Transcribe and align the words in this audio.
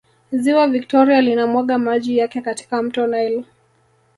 ziwa 0.41 0.67
victoria 0.67 1.21
linamwaga 1.21 1.77
maji 1.77 2.17
yake 2.17 2.41
katika 2.41 2.83
mto 2.83 3.07
nile 3.07 3.45